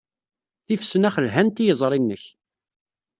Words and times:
Tifesnax 0.65 1.15
lhant 1.23 1.61
i 1.61 1.65
yiẓri-nnek. 1.65 2.23